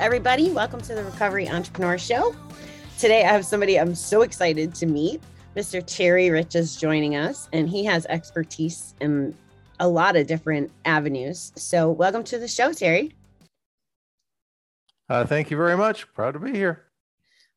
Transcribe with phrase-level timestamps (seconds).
[0.00, 0.50] Hello, everybody.
[0.50, 2.34] Welcome to the Recovery Entrepreneur Show.
[2.98, 5.20] Today, I have somebody I'm so excited to meet.
[5.54, 5.84] Mr.
[5.84, 9.36] Terry Rich is joining us, and he has expertise in
[9.78, 11.52] a lot of different avenues.
[11.54, 13.14] So, welcome to the show, Terry.
[15.10, 16.10] Uh, thank you very much.
[16.14, 16.86] Proud to be here.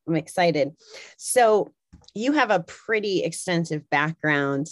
[0.06, 0.76] I'm excited.
[1.16, 1.72] So,
[2.14, 4.66] you have a pretty extensive background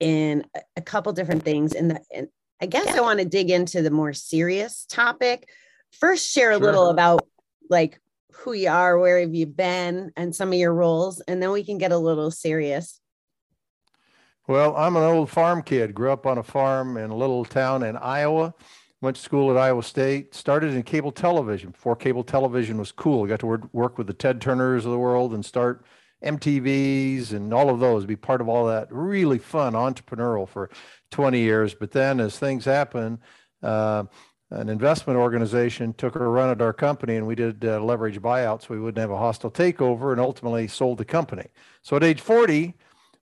[0.00, 0.46] in
[0.78, 1.74] a couple different things.
[1.74, 2.28] And, and
[2.62, 5.46] I guess I want to dig into the more serious topic
[5.92, 6.62] first share a sure.
[6.62, 7.26] little about
[7.70, 8.00] like
[8.32, 11.64] who you are, where have you been, and some of your roles, and then we
[11.64, 13.00] can get a little serious.
[14.48, 15.94] Well, I'm an old farm kid.
[15.94, 18.54] Grew up on a farm in a little town in Iowa.
[19.00, 20.34] Went to school at Iowa State.
[20.34, 23.26] Started in cable television before cable television was cool.
[23.26, 25.84] Got to work, work with the Ted Turners of the world and start
[26.24, 28.04] MTVs and all of those.
[28.04, 28.88] Be part of all that.
[28.90, 30.70] Really fun, entrepreneurial for
[31.12, 31.74] 20 years.
[31.74, 33.20] But then, as things happen,
[33.62, 34.04] uh,
[34.52, 38.62] an investment organization took a run at our company and we did uh, leverage buyouts
[38.62, 41.46] so we wouldn't have a hostile takeover and ultimately sold the company.
[41.80, 42.74] So at age 40,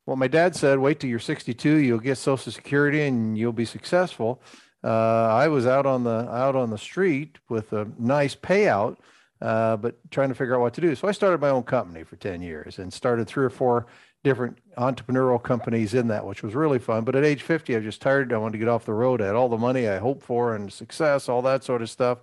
[0.04, 3.64] what my dad said, wait till you're 62, you'll get social security and you'll be
[3.64, 4.42] successful.
[4.82, 8.96] Uh, I was out on the out on the street with a nice payout,
[9.40, 10.94] uh, but trying to figure out what to do.
[10.94, 13.86] So I started my own company for 10 years and started three or four
[14.22, 17.04] different entrepreneurial companies in that, which was really fun.
[17.04, 18.32] But at age 50, I was just tired.
[18.32, 19.22] I wanted to get off the road.
[19.22, 22.18] I had all the money I hoped for and success, all that sort of stuff.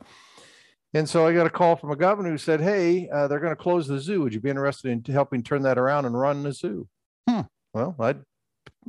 [0.93, 3.55] And so I got a call from a governor who said, Hey, uh, they're going
[3.55, 4.21] to close the zoo.
[4.21, 6.87] Would you be interested in helping turn that around and run the zoo?
[7.27, 7.41] Hmm.
[7.73, 8.15] Well, I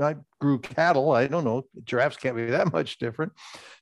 [0.01, 1.13] I grew cattle.
[1.13, 1.65] I don't know.
[1.85, 3.33] Giraffes can't be that much different.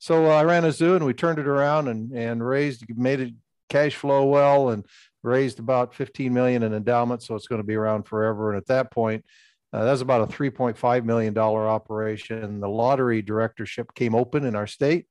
[0.00, 3.20] So uh, I ran a zoo and we turned it around and, and raised, made
[3.20, 3.34] it
[3.68, 4.86] cash flow well and
[5.22, 8.50] raised about 15 million in endowment, so it's going to be around forever.
[8.50, 9.24] And at that point,
[9.72, 12.60] uh, that was about a 3.5 million dollar operation.
[12.60, 15.06] The lottery directorship came open in our state,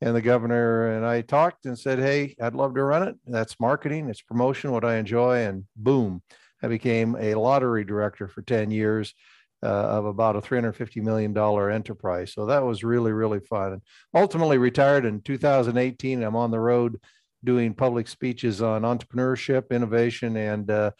[0.00, 3.16] and the governor and I talked and said, "Hey, I'd love to run it.
[3.26, 6.22] That's marketing, it's promotion, what I enjoy." And boom,
[6.62, 9.14] I became a lottery director for 10 years.
[9.62, 12.32] Uh, of about a $350 million enterprise.
[12.32, 13.74] So that was really, really fun.
[13.74, 13.82] And
[14.14, 16.22] ultimately retired in 2018.
[16.22, 16.98] I'm on the road
[17.44, 20.90] doing public speeches on entrepreneurship, innovation, and uh,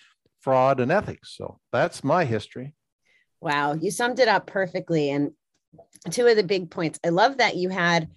[0.40, 1.36] fraud and ethics.
[1.36, 2.74] So that's my history.
[3.40, 5.10] Wow, you summed it up perfectly.
[5.10, 5.32] And
[6.10, 6.98] two of the big points.
[7.04, 8.08] I love that you had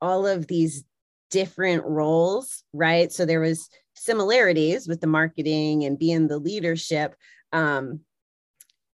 [0.00, 0.84] all of these
[1.30, 3.12] different roles, right?
[3.12, 7.14] So there was similarities with the marketing and being the leadership
[7.52, 8.00] um,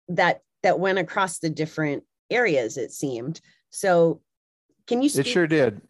[0.09, 2.77] that that went across the different areas.
[2.77, 3.39] It seemed
[3.69, 4.21] so.
[4.87, 5.09] Can you?
[5.09, 5.81] Speak- it sure did.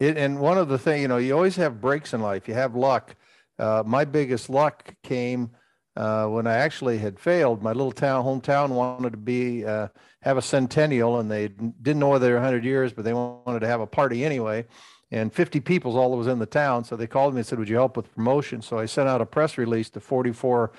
[0.00, 2.46] It, and one of the things, you know, you always have breaks in life.
[2.46, 3.16] You have luck.
[3.58, 5.50] Uh, my biggest luck came
[5.96, 7.62] uh, when I actually had failed.
[7.62, 9.88] My little town, hometown, wanted to be uh,
[10.22, 13.60] have a centennial, and they didn't know whether they were 100 years, but they wanted
[13.60, 14.64] to have a party anyway.
[15.10, 17.58] And 50 people's all that was in the town, so they called me and said,
[17.58, 20.72] "Would you help with promotion?" So I sent out a press release to 44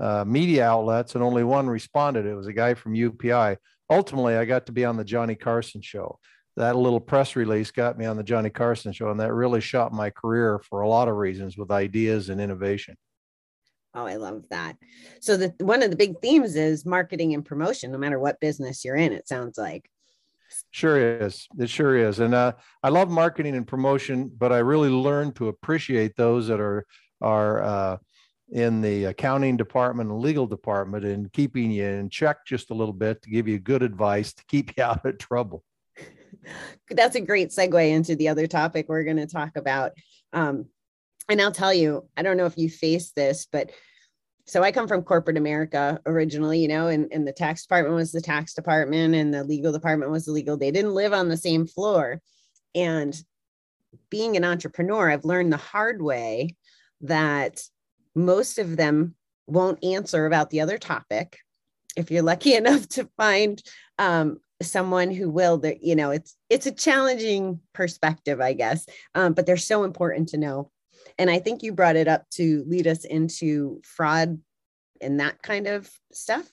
[0.00, 2.24] uh, media outlets, and only one responded.
[2.24, 3.56] It was a guy from UPI.
[3.90, 6.18] Ultimately, I got to be on the Johnny Carson show
[6.56, 9.92] that little press release got me on the Johnny Carson show, and that really shot
[9.92, 12.96] my career for a lot of reasons with ideas and innovation.
[13.94, 14.76] Oh, I love that.
[15.20, 18.84] So the one of the big themes is marketing and promotion, no matter what business
[18.84, 19.12] you're in.
[19.12, 19.88] It sounds like.
[20.70, 21.46] Sure is.
[21.58, 22.52] It sure is, and uh,
[22.82, 26.86] I love marketing and promotion, but I really learned to appreciate those that are
[27.22, 27.96] are uh,
[28.50, 32.92] in the accounting department and legal department and keeping you in check just a little
[32.92, 35.64] bit to give you good advice to keep you out of trouble.
[36.90, 39.92] That's a great segue into the other topic we're going to talk about.
[40.32, 40.66] Um,
[41.28, 43.70] and I'll tell you, I don't know if you face this, but
[44.46, 48.10] so I come from corporate America originally, you know, and, and the tax department was
[48.10, 50.56] the tax department and the legal department was the legal.
[50.56, 52.20] They didn't live on the same floor.
[52.74, 53.16] And
[54.10, 56.56] being an entrepreneur, I've learned the hard way
[57.02, 57.62] that
[58.14, 59.14] most of them
[59.46, 61.38] won't answer about the other topic.
[61.96, 63.62] If you're lucky enough to find
[63.98, 64.38] um,
[64.70, 69.46] someone who will that you know it's it's a challenging perspective i guess um, but
[69.46, 70.70] they're so important to know.
[71.18, 74.38] And i think you brought it up to lead us into fraud
[75.00, 76.50] and that kind of stuff.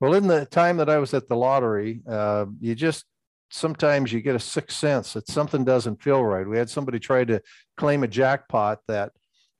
[0.00, 3.04] Well in the time that i was at the lottery uh, you just
[3.50, 6.46] sometimes you get a sixth sense that something doesn't feel right.
[6.46, 7.42] We had somebody try to
[7.76, 9.12] claim a jackpot that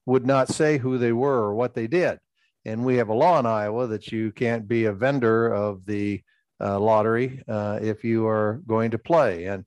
[0.06, 2.18] would not say who they were or what they did.
[2.64, 6.22] And we have a law in iowa that you can't be a vendor of the
[6.60, 9.44] uh, lottery uh, if you are going to play.
[9.46, 9.66] And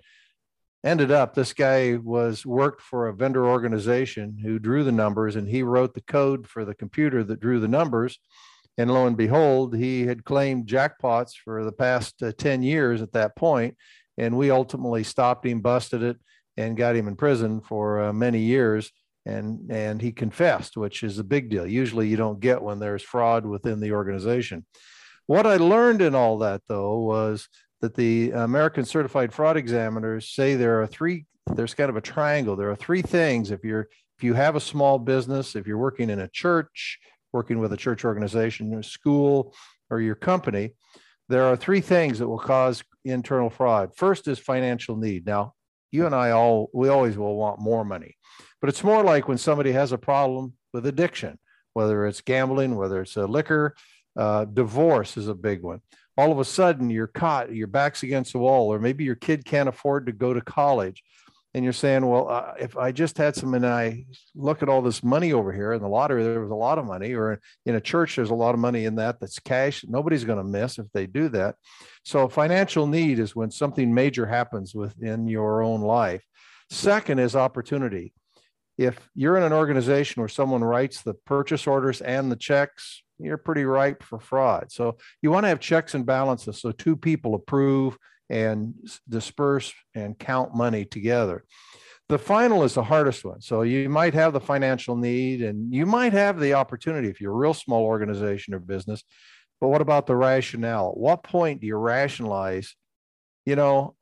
[0.84, 5.48] ended up, this guy was worked for a vendor organization who drew the numbers, and
[5.48, 8.20] he wrote the code for the computer that drew the numbers.
[8.78, 13.14] And lo and behold, he had claimed jackpots for the past uh, 10 years at
[13.14, 13.78] that point,
[14.18, 16.18] And we ultimately stopped him, busted it,
[16.58, 18.92] and got him in prison for uh, many years
[19.26, 21.66] and and he confessed, which is a big deal.
[21.66, 24.66] Usually, you don't get when there's fraud within the organization.
[25.26, 27.48] What I learned in all that, though, was
[27.82, 31.26] that the American Certified Fraud Examiners say there are three.
[31.48, 32.56] There's kind of a triangle.
[32.56, 33.88] There are three things if you're
[34.18, 37.00] if you have a small business, if you're working in a church,
[37.32, 39.54] working with a church organization, a school,
[39.90, 40.76] or your company,
[41.30, 43.96] there are three things that will cause internal fraud.
[43.96, 45.26] First is financial need.
[45.26, 45.54] Now,
[45.92, 48.18] you and I all we always will want more money.
[48.62, 51.38] But it's more like when somebody has a problem with addiction,
[51.74, 53.76] whether it's gambling, whether it's a liquor,
[54.16, 55.82] uh, divorce is a big one.
[56.18, 59.46] All of a sudden, you're caught, your back's against the wall, or maybe your kid
[59.46, 61.04] can't afford to go to college.
[61.56, 64.06] And you're saying, well, uh, if I just had some and I
[64.36, 66.86] look at all this money over here in the lottery, there was a lot of
[66.86, 69.86] money, or in a church, there's a lot of money in that that's cash.
[69.88, 71.56] Nobody's going to miss if they do that.
[72.04, 76.24] So, financial need is when something major happens within your own life.
[76.72, 78.14] Second is opportunity
[78.78, 83.38] if you're in an organization where someone writes the purchase orders and the checks, you're
[83.38, 84.72] pretty ripe for fraud.
[84.72, 87.98] So you want to have checks and balances so two people approve
[88.30, 88.74] and
[89.08, 91.44] disperse and count money together.
[92.10, 93.42] The final is the hardest one.
[93.42, 97.32] So you might have the financial need and you might have the opportunity if you're
[97.32, 99.04] a real small organization or business.
[99.62, 100.90] But what about the rationale?
[100.90, 102.76] At what point do you rationalize,
[103.46, 103.96] you know,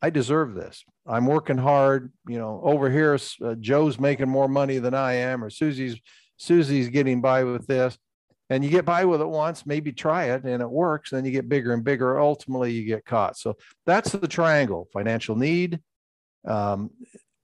[0.00, 0.84] I deserve this.
[1.06, 2.12] I'm working hard.
[2.28, 6.00] You know, over here, uh, Joe's making more money than I am, or Susie's
[6.36, 7.96] Susie's getting by with this.
[8.52, 11.10] And you get by with it once, maybe try it, and it works.
[11.10, 12.20] Then you get bigger and bigger.
[12.20, 13.38] Ultimately, you get caught.
[13.38, 13.56] So
[13.86, 15.80] that's the triangle: financial need,
[16.46, 16.90] um,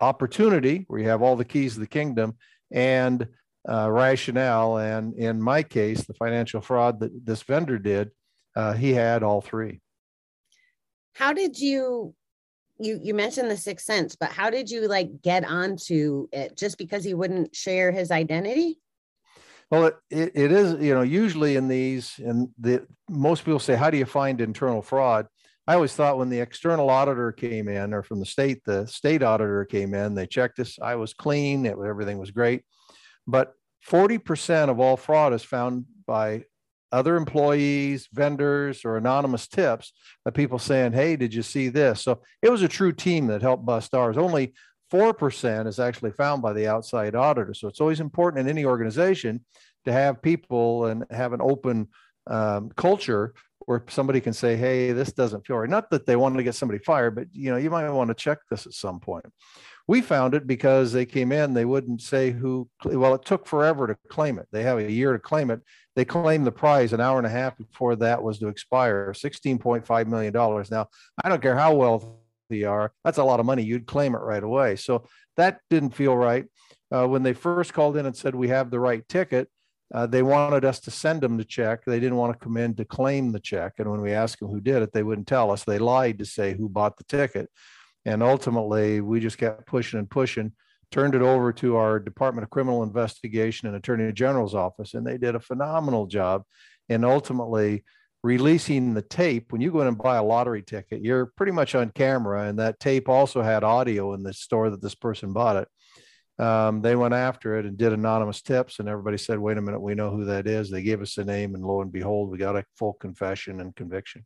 [0.00, 2.36] opportunity, where you have all the keys of the kingdom,
[2.70, 3.26] and
[3.66, 4.76] uh, rationale.
[4.76, 8.10] And in my case, the financial fraud that this vendor did,
[8.54, 9.80] uh, he had all three.
[11.14, 12.14] How did you
[12.78, 16.54] you you mentioned the sixth sense, but how did you like get onto it?
[16.54, 18.78] Just because he wouldn't share his identity?
[19.70, 23.76] Well, it, it, it is, you know, usually in these, and the most people say,
[23.76, 25.26] how do you find internal fraud?
[25.66, 29.22] I always thought when the external auditor came in, or from the state, the state
[29.22, 30.78] auditor came in, they checked us.
[30.80, 32.62] I was clean, it, everything was great.
[33.26, 33.52] But
[33.86, 36.44] 40% of all fraud is found by
[36.90, 39.92] other employees, vendors, or anonymous tips
[40.24, 42.00] of people saying, Hey, did you see this?
[42.00, 44.16] So it was a true team that helped bust ours.
[44.16, 44.54] Only
[44.90, 47.54] 4% is actually found by the outside auditor.
[47.54, 49.44] So it's always important in any organization
[49.84, 51.88] to have people and have an open
[52.26, 53.34] um, culture
[53.66, 55.68] where somebody can say, Hey, this doesn't feel right.
[55.68, 58.14] Not that they want to get somebody fired, but you know, you might want to
[58.14, 59.26] check this at some point.
[59.86, 63.86] We found it because they came in, they wouldn't say who, well, it took forever
[63.86, 64.46] to claim it.
[64.52, 65.60] They have a year to claim it.
[65.96, 70.06] They claimed the prize an hour and a half before that was to expire, $16.5
[70.06, 70.32] million.
[70.70, 70.88] Now,
[71.24, 72.08] I don't care how wealthy
[72.50, 73.62] are, that's a lot of money.
[73.62, 74.76] You'd claim it right away.
[74.76, 75.04] So
[75.36, 76.46] that didn't feel right.
[76.90, 79.48] Uh, when they first called in and said, we have the right ticket,
[79.94, 81.84] uh, they wanted us to send them the check.
[81.84, 83.74] They didn't want to come in to claim the check.
[83.78, 85.64] And when we asked them who did it, they wouldn't tell us.
[85.64, 87.48] They lied to say who bought the ticket.
[88.04, 90.52] And ultimately, we just kept pushing and pushing,
[90.90, 95.18] turned it over to our Department of Criminal Investigation and Attorney General's office, and they
[95.18, 96.44] did a phenomenal job.
[96.88, 97.84] And ultimately,
[98.22, 101.74] releasing the tape when you go in and buy a lottery ticket you're pretty much
[101.74, 105.56] on camera and that tape also had audio in the store that this person bought
[105.56, 105.68] it
[106.44, 109.80] um, they went after it and did anonymous tips and everybody said wait a minute
[109.80, 112.38] we know who that is they gave us the name and lo and behold we
[112.38, 114.24] got a full confession and conviction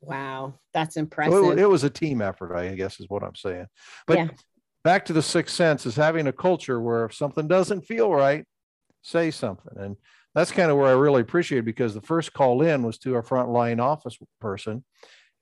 [0.00, 1.52] Wow, that's impressive.
[1.52, 3.66] it, it was a team effort, I guess, is what I'm saying.
[4.06, 4.28] But yeah.
[4.84, 8.44] back to the sixth sense is having a culture where if something doesn't feel right,
[9.02, 9.72] say something.
[9.76, 9.96] And
[10.36, 13.22] that's kind of where I really appreciate because the first call in was to our
[13.22, 14.84] frontline office person.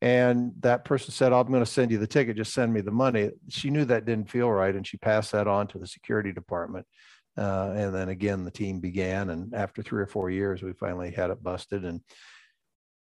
[0.00, 2.92] And that person said, I'm going to send you the ticket, just send me the
[2.92, 3.32] money.
[3.48, 4.74] She knew that didn't feel right.
[4.74, 6.86] And she passed that on to the security department.
[7.36, 9.30] Uh, and then again, the team began.
[9.30, 11.84] And after three or four years, we finally had it busted.
[11.84, 12.00] And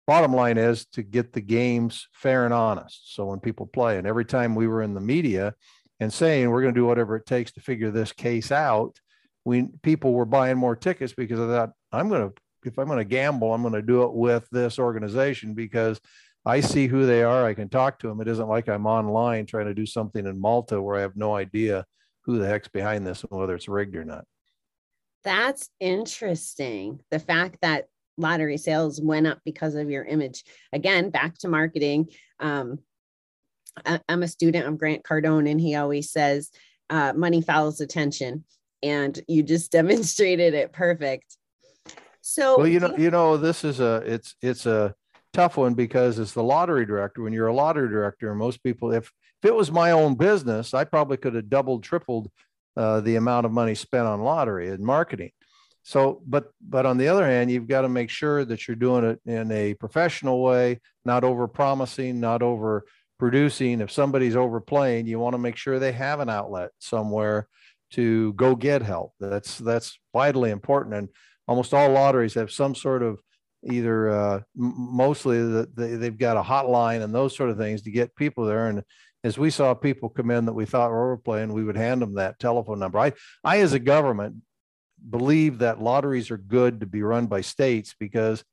[0.05, 3.15] bottom line is to get the games fair and honest.
[3.15, 5.53] So when people play, and every time we were in the media
[6.01, 8.99] and saying we're going to do whatever it takes to figure this case out,
[9.49, 11.71] we people were buying more tickets because of that.
[11.91, 14.77] I'm going to if I'm going to gamble, I'm going to do it with this
[14.77, 15.99] organization because
[16.45, 17.45] I see who they are.
[17.45, 18.21] I can talk to them.
[18.21, 21.35] It isn't like I'm online trying to do something in Malta where I have no
[21.35, 21.85] idea
[22.25, 24.25] who the heck's behind this and whether it's rigged or not.
[25.23, 26.99] That's interesting.
[27.11, 27.85] The fact that
[28.17, 30.43] lottery sales went up because of your image.
[30.73, 32.09] Again, back to marketing.
[32.39, 32.79] Um,
[33.85, 36.51] I, am a student of Grant Cardone, and he always says,
[36.89, 38.43] uh, money follows attention.
[38.83, 41.37] And you just demonstrated it perfect.
[42.21, 44.93] So, well, you know, you know, this is a, it's, it's a
[45.33, 47.23] tough one because it's the lottery director.
[47.23, 50.83] When you're a lottery director, most people, if, if it was my own business, I
[50.83, 52.29] probably could have doubled, tripled
[52.75, 55.31] uh, the amount of money spent on lottery and marketing.
[55.83, 59.03] So, but but on the other hand, you've got to make sure that you're doing
[59.05, 62.85] it in a professional way, not over promising, not over
[63.17, 63.81] producing.
[63.81, 67.47] If somebody's overplaying, you want to make sure they have an outlet somewhere
[67.91, 69.13] to go get help.
[69.19, 70.95] That's that's vitally important.
[70.95, 71.09] And
[71.47, 73.19] almost all lotteries have some sort of
[73.63, 77.91] either uh, mostly that they, they've got a hotline and those sort of things to
[77.91, 78.67] get people there.
[78.67, 78.83] And
[79.23, 82.15] as we saw people come in that we thought were overplaying, we would hand them
[82.15, 82.99] that telephone number.
[82.99, 84.35] I, I as a government
[85.09, 88.43] believe that lotteries are good to be run by states because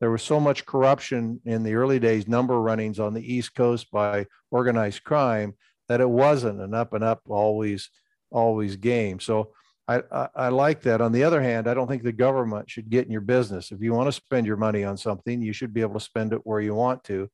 [0.00, 3.90] there was so much corruption in the early days, number runnings on the East Coast
[3.90, 5.54] by organized crime
[5.88, 7.88] that it wasn't an up and up always,
[8.32, 9.20] always game.
[9.20, 9.52] So
[9.88, 11.00] I, I, I like that.
[11.00, 13.72] On the other hand, I don't think the government should get in your business.
[13.72, 16.32] If you want to spend your money on something, you should be able to spend
[16.32, 17.28] it where you want to.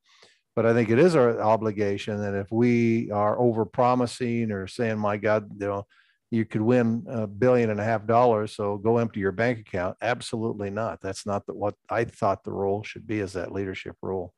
[0.55, 4.97] But I think it is our obligation that if we are over promising or saying,
[4.97, 5.85] my God, you know,
[6.31, 8.55] you could win a billion and a half dollars.
[8.55, 9.97] So go empty your bank account.
[10.01, 11.01] Absolutely not.
[11.01, 14.33] That's not the, what I thought the role should be as that leadership role.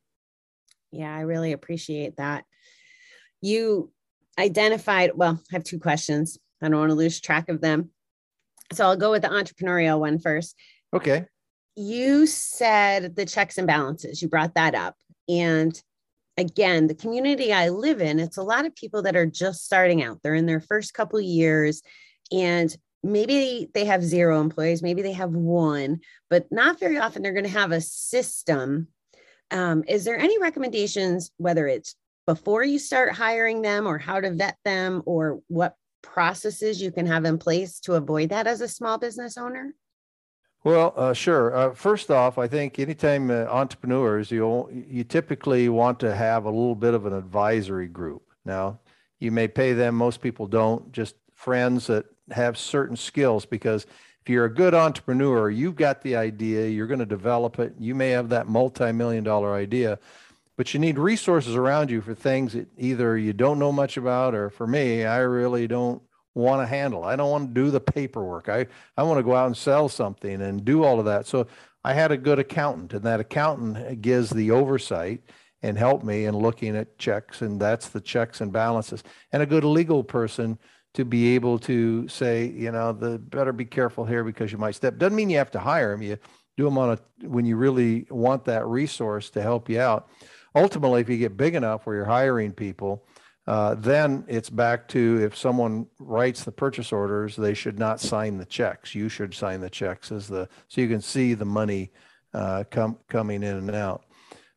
[0.91, 2.43] Yeah, I really appreciate that.
[3.41, 3.91] You
[4.37, 6.37] identified, well, I have two questions.
[6.61, 7.89] I don't want to lose track of them.
[8.73, 10.55] So I'll go with the entrepreneurial one first.
[10.93, 11.25] Okay.
[11.75, 14.95] You said the checks and balances, you brought that up.
[15.27, 15.79] And
[16.37, 20.03] again, the community I live in, it's a lot of people that are just starting
[20.03, 20.19] out.
[20.23, 21.81] They're in their first couple years
[22.31, 25.99] and maybe they have zero employees, maybe they have one,
[26.29, 28.87] but not very often they're going to have a system.
[29.49, 31.95] Um, is there any recommendations, whether it's
[32.27, 37.05] before you start hiring them or how to vet them or what processes you can
[37.05, 39.73] have in place to avoid that as a small business owner?
[40.63, 41.55] Well, uh, sure.
[41.55, 46.49] Uh, first off, I think anytime uh, entrepreneurs, you you typically want to have a
[46.49, 48.21] little bit of an advisory group.
[48.45, 48.79] Now,
[49.19, 49.95] you may pay them.
[49.95, 50.91] Most people don't.
[50.91, 53.43] Just friends that have certain skills.
[53.43, 53.87] Because
[54.21, 56.67] if you're a good entrepreneur, you've got the idea.
[56.67, 57.73] You're going to develop it.
[57.79, 59.97] You may have that multi-million dollar idea,
[60.61, 64.35] but you need resources around you for things that either you don't know much about,
[64.35, 66.03] or for me, I really don't
[66.35, 67.03] want to handle.
[67.03, 68.47] I don't want to do the paperwork.
[68.47, 71.25] I, I want to go out and sell something and do all of that.
[71.25, 71.47] So
[71.83, 75.23] I had a good accountant, and that accountant gives the oversight
[75.63, 79.03] and help me in looking at checks, and that's the checks and balances.
[79.31, 80.59] And a good legal person
[80.93, 84.75] to be able to say, you know, the better be careful here because you might
[84.75, 84.99] step.
[84.99, 86.03] Doesn't mean you have to hire them.
[86.03, 86.19] You
[86.55, 90.07] do them on a when you really want that resource to help you out.
[90.55, 93.05] Ultimately, if you get big enough where you're hiring people,
[93.47, 98.37] uh, then it's back to if someone writes the purchase orders, they should not sign
[98.37, 98.93] the checks.
[98.93, 101.91] You should sign the checks as the so you can see the money
[102.33, 104.03] uh, come coming in and out.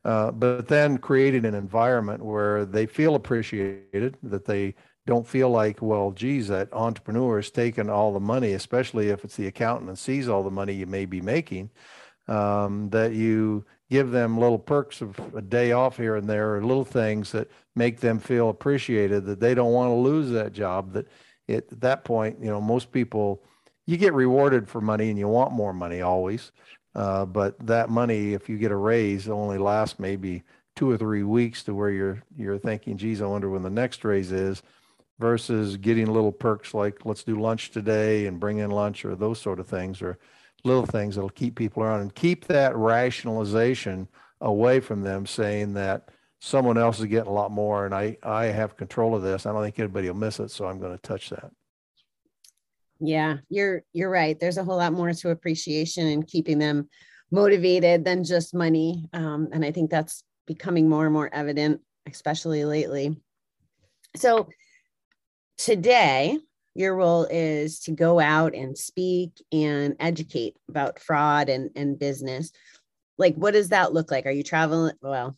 [0.03, 4.75] Uh, but then creating an environment where they feel appreciated, that they
[5.07, 9.35] don't feel like, well, geez, that entrepreneur is taking all the money, especially if it's
[9.35, 11.71] the accountant and sees all the money you may be making.
[12.27, 16.63] Um, that you give them little perks of a day off here and there, or
[16.63, 20.93] little things that make them feel appreciated, that they don't want to lose that job.
[20.93, 21.07] That
[21.47, 23.43] at that point, you know, most people,
[23.85, 26.51] you get rewarded for money and you want more money always.
[26.95, 30.43] Uh, but that money, if you get a raise, only lasts maybe
[30.75, 34.03] two or three weeks to where you're you're thinking, geez, I wonder when the next
[34.03, 34.63] raise is,
[35.19, 39.39] versus getting little perks like let's do lunch today and bring in lunch or those
[39.39, 40.17] sort of things or
[40.65, 44.07] little things that'll keep people around and keep that rationalization
[44.41, 48.45] away from them saying that someone else is getting a lot more and I, I
[48.45, 49.45] have control of this.
[49.45, 50.51] I don't think anybody will miss it.
[50.51, 51.51] So I'm going to touch that.
[52.99, 54.39] Yeah, you're, you're right.
[54.39, 56.89] There's a whole lot more to appreciation and keeping them
[57.31, 59.09] motivated than just money.
[59.13, 63.17] Um, and I think that's becoming more and more evident, especially lately.
[64.15, 64.47] So
[65.57, 66.37] today
[66.75, 72.51] your role is to go out and speak and educate about fraud and, and business.
[73.17, 74.25] Like what does that look like?
[74.25, 75.37] Are you traveling well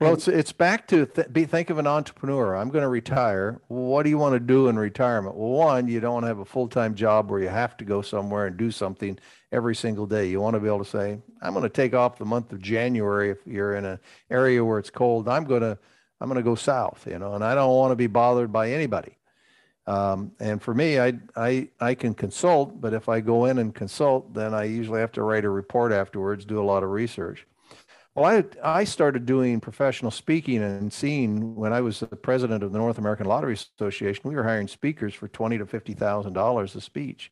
[0.00, 2.56] well it's it's back to th- be think of an entrepreneur.
[2.56, 3.60] I'm going to retire.
[3.68, 5.36] What do you want to do in retirement?
[5.36, 8.00] Well one you don't want to have a full-time job where you have to go
[8.00, 9.18] somewhere and do something
[9.52, 10.30] every single day.
[10.30, 12.60] You want to be able to say i'm going to take off the month of
[12.62, 13.98] january if you're in an
[14.30, 15.28] area where it's cold.
[15.28, 15.78] I'm going to
[16.22, 17.34] i'm going to go south you know?
[17.34, 19.16] And i don't want to be bothered by anybody
[19.86, 23.74] um, and for me, I, I, I can consult, but if I go in and
[23.74, 27.46] consult, then I usually have to write a report afterwards, do a lot of research.
[28.14, 28.44] Well, I,
[28.80, 32.98] I started doing professional speaking and seeing when I was the president of the North
[32.98, 37.30] American Lottery Association, we were hiring speakers for twenty to fifty thousand dollars a speech.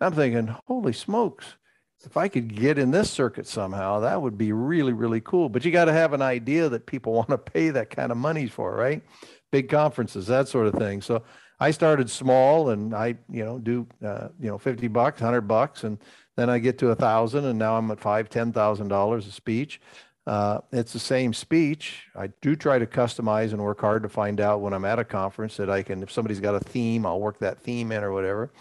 [0.00, 1.56] And I'm thinking, holy smokes,
[2.04, 5.48] if I could get in this circuit somehow, that would be really, really cool.
[5.48, 8.16] But you got to have an idea that people want to pay that kind of
[8.16, 9.02] money for, right?
[9.50, 11.02] Big conferences, that sort of thing.
[11.02, 11.24] So
[11.62, 15.84] I started small and I, you know, do, uh, you know, 50 bucks, 100 bucks,
[15.84, 15.96] and
[16.36, 19.80] then I get to a thousand and now I'm at five, $10,000 a speech.
[20.26, 22.08] Uh, it's the same speech.
[22.16, 25.04] I do try to customize and work hard to find out when I'm at a
[25.04, 28.10] conference that I can, if somebody's got a theme, I'll work that theme in or
[28.10, 28.52] whatever.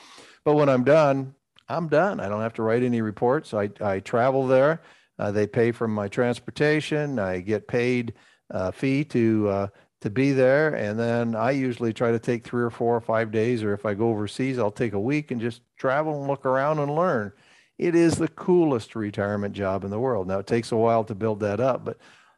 [0.43, 1.33] But when I'm done,
[1.67, 2.19] I'm done.
[2.19, 3.51] I don't have to write any reports.
[3.55, 4.83] I, I travel there.
[5.17, 7.17] Uh, they pay for my transportation.
[7.17, 8.13] I get paid
[8.51, 9.67] a uh, fee to uh,
[10.01, 13.31] to be there, and then I usually try to take three or four or five
[13.31, 16.45] days, or if I go overseas, I'll take a week and just travel and look
[16.45, 17.33] around and learn
[17.81, 20.27] it is the coolest retirement job in the world.
[20.27, 21.97] Now, it takes a while to build that up, but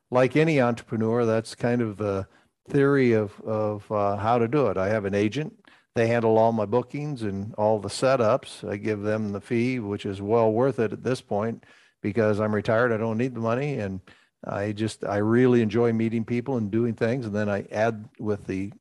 [0.09, 2.25] like any entrepreneur, that's kind of the
[2.69, 4.77] theory of, of uh, how to do it.
[4.77, 5.53] I have an agent.
[5.95, 8.67] They handle all my bookings and all the setups.
[8.67, 11.65] I give them the fee, which is well worth it at this point
[12.01, 12.93] because I'm retired.
[12.93, 13.79] I don't need the money.
[13.79, 13.99] And
[14.45, 17.25] I just, I really enjoy meeting people and doing things.
[17.25, 18.71] And then I add with the,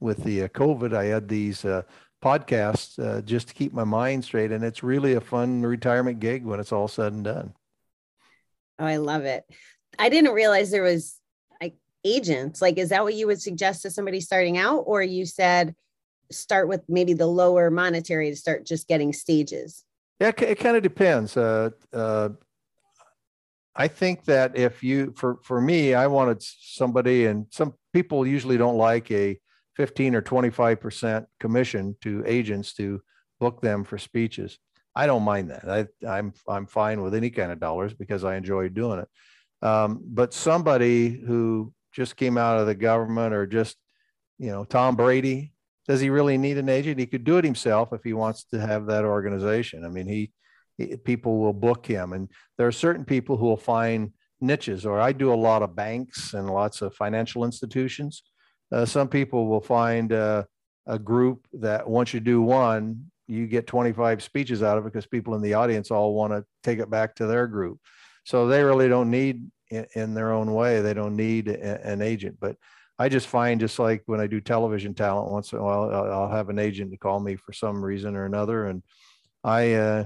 [0.00, 1.82] with the uh, COVID, I add these uh,
[2.22, 4.52] podcasts uh, just to keep my mind straight.
[4.52, 7.54] And it's really a fun retirement gig when it's all said and done.
[8.78, 9.44] Oh, I love it.
[9.98, 11.18] I didn't realize there was
[11.60, 12.60] like agents.
[12.60, 14.80] Like, is that what you would suggest to somebody starting out?
[14.80, 15.74] Or you said
[16.30, 19.84] start with maybe the lower monetary to start just getting stages?
[20.20, 21.36] Yeah, it kind of depends.
[21.36, 22.30] Uh, uh,
[23.76, 28.56] I think that if you, for for me, I wanted somebody, and some people usually
[28.56, 29.38] don't like a
[29.76, 33.02] 15 or 25% commission to agents to
[33.38, 34.58] book them for speeches.
[34.94, 35.68] I don't mind that.
[35.68, 39.08] I, I'm I'm fine with any kind of dollars because I enjoy doing it.
[39.66, 43.76] Um, but somebody who just came out of the government or just,
[44.38, 45.52] you know, Tom Brady,
[45.86, 46.98] does he really need an agent?
[46.98, 49.84] He could do it himself if he wants to have that organization.
[49.84, 50.32] I mean, he
[51.04, 54.84] people will book him, and there are certain people who will find niches.
[54.84, 58.22] Or I do a lot of banks and lots of financial institutions
[58.72, 60.44] uh, some people will find uh,
[60.86, 65.06] a group that once you do one, you get 25 speeches out of it because
[65.06, 67.78] people in the audience all want to take it back to their group.
[68.24, 72.02] So they really don't need in, in their own way, they don't need a, an
[72.02, 72.38] agent.
[72.40, 72.56] But
[72.98, 76.12] I just find just like when I do television talent once in a while, I'll,
[76.12, 78.66] I'll have an agent to call me for some reason or another.
[78.66, 78.82] And
[79.44, 80.04] I, uh,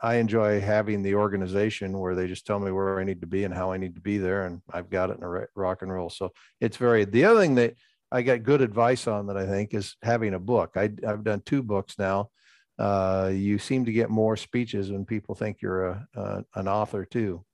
[0.00, 3.44] I enjoy having the organization where they just tell me where I need to be
[3.44, 4.46] and how I need to be there.
[4.46, 6.10] And I've got it in a rock and roll.
[6.10, 7.74] So it's very, the other thing that
[8.10, 10.72] I got good advice on that I think is having a book.
[10.76, 12.30] I, have done two books now.
[12.78, 17.04] Uh, you seem to get more speeches when people think you're a, a an author
[17.04, 17.44] too.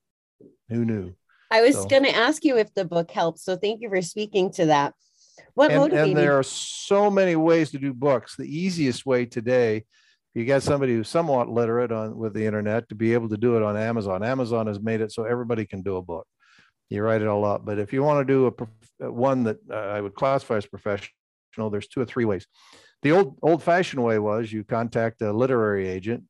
[0.69, 1.13] Who knew?
[1.51, 3.43] I was so, going to ask you if the book helps.
[3.43, 4.93] So thank you for speaking to that.
[5.55, 6.09] What and, motivated?
[6.09, 8.35] And there are so many ways to do books.
[8.35, 9.85] The easiest way today,
[10.39, 13.57] you got somebody who's somewhat literate on with the internet to be able to do
[13.57, 14.23] it on Amazon.
[14.23, 16.25] Amazon has made it so everybody can do a book
[16.89, 17.65] you write it all up.
[17.65, 18.67] But if you want to do
[19.01, 22.45] a one that uh, I would classify as professional, there's two or three ways.
[23.01, 26.23] The old old fashioned way was you contact a literary agent,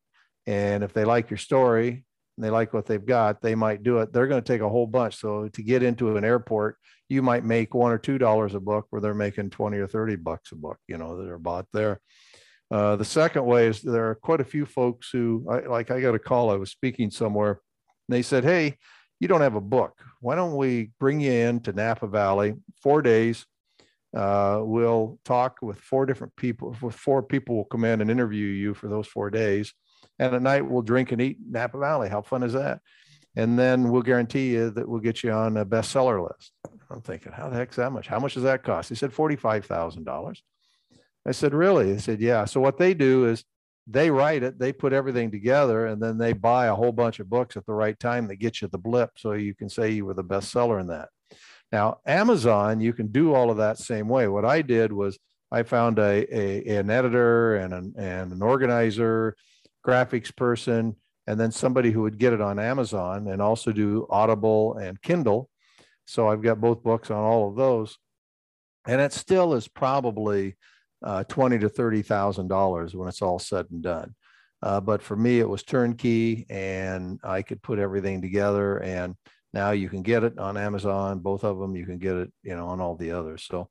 [0.45, 2.05] and if they like your story
[2.37, 4.13] and they like what they've got, they might do it.
[4.13, 5.15] They're going to take a whole bunch.
[5.19, 8.85] So to get into an airport, you might make one or two dollars a book,
[8.89, 10.77] where they're making twenty or thirty bucks a book.
[10.87, 12.01] You know that are bought there.
[12.71, 16.01] Uh, the second way is there are quite a few folks who, I, like, I
[16.01, 16.51] got a call.
[16.51, 17.61] I was speaking somewhere,
[18.07, 18.77] and they said, "Hey,
[19.19, 19.99] you don't have a book.
[20.21, 23.45] Why don't we bring you in to Napa Valley four days?
[24.15, 26.75] Uh, we'll talk with four different people.
[26.81, 29.73] With four people will come in and interview you for those four days,
[30.19, 32.09] and at night we'll drink and eat Napa Valley.
[32.09, 32.81] How fun is that?
[33.35, 36.51] And then we'll guarantee you that we'll get you on a bestseller list.
[36.89, 38.07] I'm thinking, how the heck's that much?
[38.07, 38.89] How much does that cost?
[38.89, 40.43] He said forty-five thousand dollars.
[41.25, 41.93] I said, really?
[41.93, 42.45] He said, yeah.
[42.45, 43.43] So what they do is
[43.87, 47.29] they write it, they put everything together, and then they buy a whole bunch of
[47.29, 50.05] books at the right time that get you the blip so you can say you
[50.05, 51.09] were the best seller in that.
[51.71, 54.27] Now, Amazon, you can do all of that same way.
[54.27, 55.19] What I did was
[55.51, 59.35] I found a, a an editor and an, and an organizer,
[59.85, 60.95] graphics person,
[61.27, 65.49] and then somebody who would get it on Amazon and also do Audible and Kindle.
[66.05, 67.97] So I've got both books on all of those.
[68.87, 70.55] And it still is probably
[71.03, 74.15] uh, twenty to thirty thousand dollars when it's all said and done.
[74.61, 78.77] Uh, but for me, it was turnkey, and I could put everything together.
[78.77, 79.15] And
[79.53, 81.75] now you can get it on Amazon, both of them.
[81.75, 83.45] You can get it, you know, on all the others.
[83.49, 83.69] So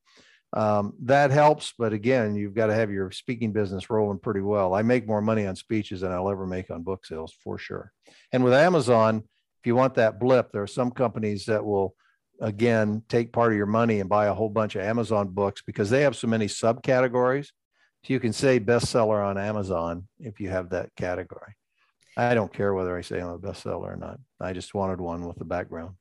[0.54, 1.74] um, that helps.
[1.78, 4.74] But again, you've got to have your speaking business rolling pretty well.
[4.74, 7.92] I make more money on speeches than I'll ever make on book sales for sure.
[8.32, 9.24] And with Amazon,
[9.60, 11.94] if you want that blip, there are some companies that will
[12.40, 15.90] again take part of your money and buy a whole bunch of Amazon books because
[15.90, 17.46] they have so many subcategories.
[18.04, 21.54] So you can say bestseller on Amazon if you have that category.
[22.16, 24.18] I don't care whether I say I'm a bestseller or not.
[24.40, 25.94] I just wanted one with the background.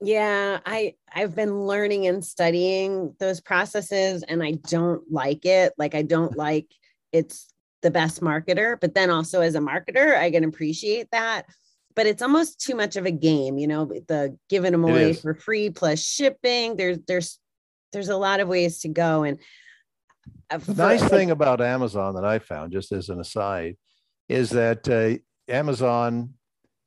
[0.00, 5.72] Yeah, I I've been learning and studying those processes and I don't like it.
[5.78, 6.66] Like I don't like
[7.12, 7.52] it's
[7.82, 11.46] the best marketer, but then also as a marketer, I can appreciate that.
[11.96, 15.34] But it's almost too much of a game, you know, the giving them away for
[15.34, 16.76] free plus shipping.
[16.76, 17.38] There's there's
[17.92, 19.22] there's a lot of ways to go.
[19.22, 19.38] And
[20.50, 23.76] uh, the nice like, thing about Amazon that I found, just as an aside,
[24.28, 25.18] is that uh,
[25.52, 26.34] Amazon,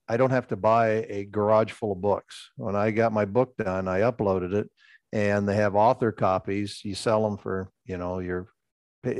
[0.08, 2.52] I don't have to buy a garage full of books.
[2.58, 4.70] When I got my book done, I uploaded it
[5.12, 6.82] and they have author copies.
[6.84, 8.48] You sell them for, you know, your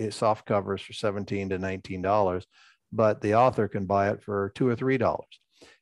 [0.10, 2.44] soft covers for 17 to $19,
[2.92, 5.20] but the author can buy it for two or $3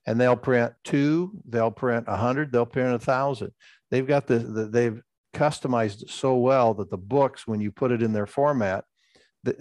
[0.05, 3.51] and they'll print two, they'll print a hundred, they'll print a thousand.
[3.91, 5.01] They've got the, the, they've
[5.33, 8.85] customized it so well that the books, when you put it in their format,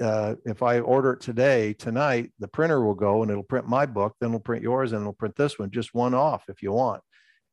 [0.00, 3.86] uh, if I order it today, tonight, the printer will go and it'll print my
[3.86, 6.72] book, then it'll print yours and it'll print this one, just one off if you
[6.72, 7.02] want,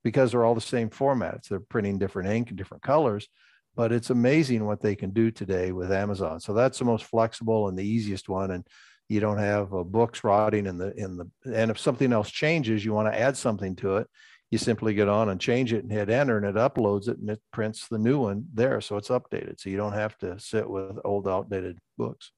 [0.03, 1.49] because they're all the same formats.
[1.49, 3.27] They're printing different ink and different colors,
[3.75, 6.39] but it's amazing what they can do today with Amazon.
[6.39, 8.51] So that's the most flexible and the easiest one.
[8.51, 8.65] And
[9.11, 12.85] you don't have uh, books rotting in the, in the, and if something else changes,
[12.85, 14.07] you want to add something to it.
[14.51, 17.29] You simply get on and change it and hit enter and it uploads it and
[17.29, 18.79] it prints the new one there.
[18.79, 19.59] So it's updated.
[19.59, 22.31] So you don't have to sit with old outdated books.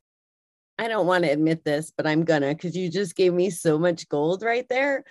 [0.80, 3.78] I don't want to admit this, but I'm gonna because you just gave me so
[3.78, 5.04] much gold right there.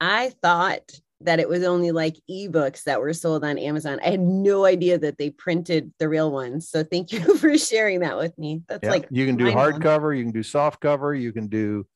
[0.00, 0.90] I thought
[1.22, 3.98] that it was only like ebooks that were sold on Amazon.
[4.04, 6.68] I had no idea that they printed the real ones.
[6.68, 8.62] So thank you for sharing that with me.
[8.68, 11.86] That's yeah, like you can do hardcover, you can do soft cover, you can do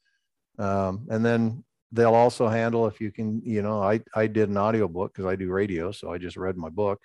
[0.60, 4.56] um, and then they'll also handle if you can, you know, I I did an
[4.56, 7.00] audio book because I do radio, so I just read my book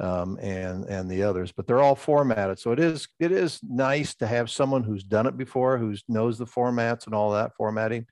[0.00, 2.58] um, and and the others, but they're all formatted.
[2.58, 6.38] So it is it is nice to have someone who's done it before, who knows
[6.38, 8.06] the formats and all that formatting,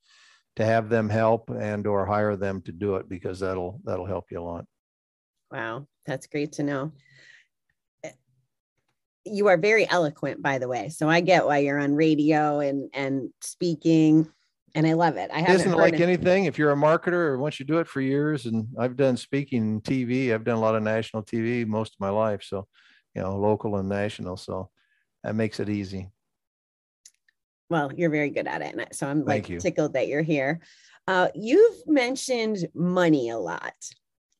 [0.56, 4.26] to have them help and or hire them to do it because that'll that'll help
[4.30, 4.64] you a lot.
[5.50, 6.92] Wow, that's great to know.
[8.04, 8.12] Eh,
[9.24, 10.88] you are very eloquent, by the way.
[10.88, 14.30] So I get why you're on radio and and speaking
[14.74, 15.30] and I love it.
[15.32, 16.44] I haven't isn't like anything.
[16.44, 19.80] If you're a marketer or once you do it for years, and I've done speaking
[19.80, 22.42] TV, I've done a lot of national TV most of my life.
[22.44, 22.66] So,
[23.14, 24.36] you know, local and national.
[24.36, 24.70] So
[25.24, 26.10] that makes it easy.
[27.70, 28.74] Well, you're very good at it.
[28.74, 30.60] And so I'm like tickled that you're here.
[31.06, 33.74] Uh, you've mentioned money a lot.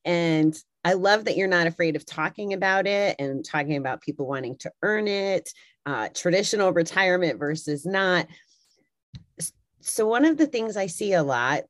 [0.05, 4.27] And I love that you're not afraid of talking about it and talking about people
[4.27, 5.49] wanting to earn it,
[5.85, 8.27] uh, traditional retirement versus not
[9.81, 11.63] so one of the things I see a lot,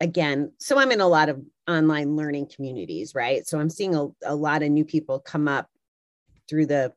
[0.00, 3.46] again, so I'm in a lot of online learning communities, right?
[3.46, 5.68] So I'm seeing a, a lot of new people come up
[6.48, 6.92] through the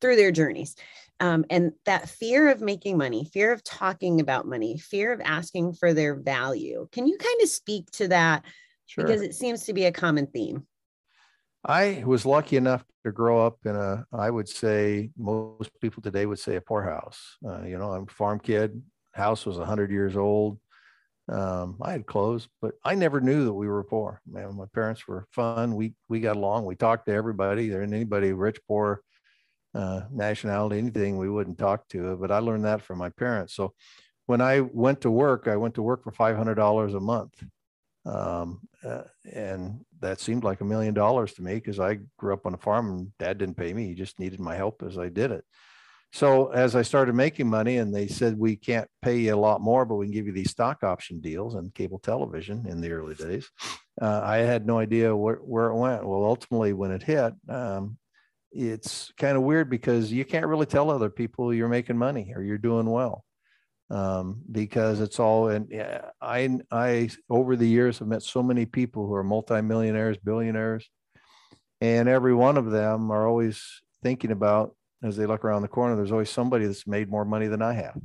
[0.00, 0.76] through their journeys.
[1.20, 5.74] Um, and that fear of making money, fear of talking about money, fear of asking
[5.74, 6.88] for their value.
[6.92, 8.44] Can you kind of speak to that?
[8.86, 9.04] Sure.
[9.04, 10.66] Because it seems to be a common theme.
[11.64, 16.24] I was lucky enough to grow up in a, I would say most people today
[16.24, 17.36] would say a poorhouse.
[17.44, 18.80] Uh, you know, I'm a farm kid,
[19.12, 20.58] house was 100 years old.
[21.30, 24.22] Um, I had clothes, but I never knew that we were poor.
[24.26, 25.74] Man, my parents were fun.
[25.74, 26.64] We we got along.
[26.64, 27.68] We talked to everybody.
[27.68, 29.02] There and anybody rich, poor,
[29.78, 32.16] uh, nationality, anything we wouldn't talk to.
[32.20, 33.54] But I learned that from my parents.
[33.54, 33.64] So
[34.26, 37.34] when I went to work, I went to work for five hundred dollars a month,
[38.04, 42.46] um, uh, and that seemed like a million dollars to me because I grew up
[42.46, 43.86] on a farm and Dad didn't pay me.
[43.86, 45.44] He just needed my help as I did it.
[46.12, 49.60] So as I started making money and they said, we can't pay you a lot
[49.60, 52.92] more, but we can give you these stock option deals and cable television in the
[52.92, 53.50] early days.
[54.00, 56.06] Uh, I had no idea where, where it went.
[56.06, 57.98] Well, ultimately when it hit, um,
[58.52, 62.42] it's kind of weird because you can't really tell other people you're making money or
[62.42, 63.24] you're doing well
[63.90, 65.72] um, because it's all and
[66.20, 70.88] I I over the years have met so many people who are multimillionaires, billionaires,
[71.80, 75.96] and every one of them are always thinking about as they look around the corner,
[75.96, 77.96] there's always somebody that's made more money than I have.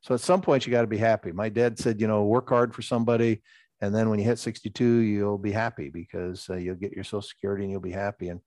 [0.00, 1.32] So at some point, you got to be happy.
[1.32, 3.40] My dad said, you know, work hard for somebody.
[3.80, 7.22] And then when you hit 62, you'll be happy because uh, you'll get your social
[7.22, 8.28] security and you'll be happy.
[8.28, 8.40] And,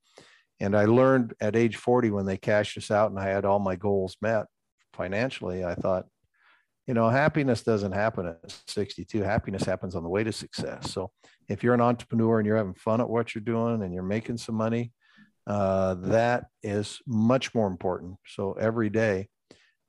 [0.60, 3.60] and I learned at age 40 when they cashed us out and I had all
[3.60, 4.48] my goals met
[4.94, 6.06] financially, I thought,
[6.88, 9.22] you know, happiness doesn't happen at 62.
[9.22, 10.92] Happiness happens on the way to success.
[10.92, 11.12] So
[11.50, 14.38] if you're an entrepreneur and you're having fun at what you're doing and you're making
[14.38, 14.92] some money,
[15.46, 18.18] uh, that is much more important.
[18.26, 19.30] So every day,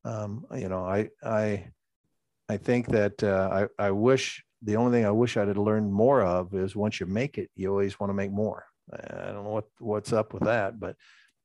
[0.05, 1.69] um, you know, I I
[2.49, 6.23] I think that uh, I I wish the only thing I wish I'd learned more
[6.23, 8.65] of is once you make it, you always want to make more.
[8.93, 10.97] I don't know what what's up with that, but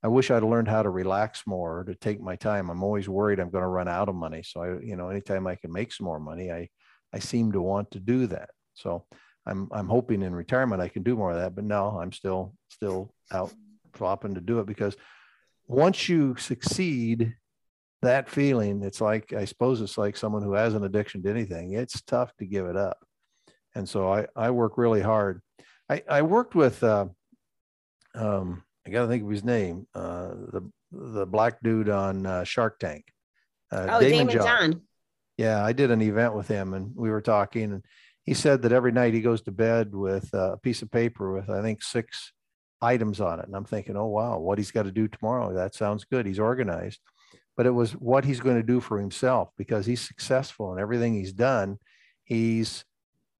[0.01, 2.69] I wish I'd learned how to relax more, to take my time.
[2.69, 4.43] I'm always worried I'm going to run out of money.
[4.43, 6.69] So I, you know, anytime I can make some more money, I
[7.13, 8.49] I seem to want to do that.
[8.73, 9.05] So
[9.45, 12.53] I'm I'm hoping in retirement I can do more of that, but no, I'm still
[12.69, 13.53] still out
[13.93, 14.95] flopping to do it because
[15.67, 17.35] once you succeed,
[18.03, 21.73] that feeling, it's like I suppose it's like someone who has an addiction to anything.
[21.73, 22.97] It's tough to give it up,
[23.75, 25.41] and so I I work really hard.
[25.89, 27.07] I I worked with uh,
[28.15, 32.43] um I got to think of his name uh, the the black dude on uh,
[32.43, 33.05] Shark Tank.
[33.71, 34.45] Uh, oh, Daymond, Daymond John.
[34.45, 34.81] John.
[35.37, 37.83] Yeah, I did an event with him, and we were talking, and
[38.23, 41.49] he said that every night he goes to bed with a piece of paper with
[41.49, 42.31] I think six
[42.81, 43.45] items on it.
[43.45, 45.53] And I'm thinking, oh wow, what he's got to do tomorrow.
[45.53, 46.25] That sounds good.
[46.25, 46.99] He's organized.
[47.55, 51.13] But it was what he's going to do for himself because he's successful in everything
[51.13, 51.77] he's done.
[52.23, 52.83] He's